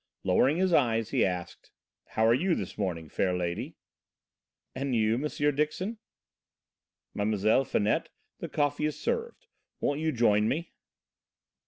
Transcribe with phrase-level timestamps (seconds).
[0.23, 1.69] Lowering his eyes he asked:
[2.07, 3.75] "How are you this morning, fair lady?"
[4.73, 5.55] "And you, M.
[5.55, 5.99] Dixon?"
[7.13, 7.65] "Mlle.
[7.65, 8.09] Finette,
[8.39, 9.45] the coffee is served,
[9.79, 10.73] won't you join me?"